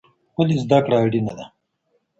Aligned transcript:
ولې 0.37 0.55
زده 0.63 0.79
کړه 0.85 0.97
اړینه 1.03 1.33
ده؟ 1.37 1.45